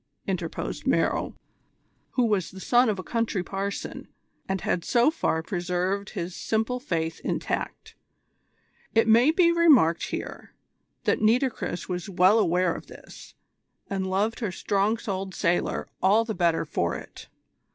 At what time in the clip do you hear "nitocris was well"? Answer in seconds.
11.21-12.39